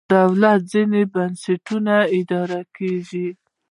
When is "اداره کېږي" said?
2.17-3.27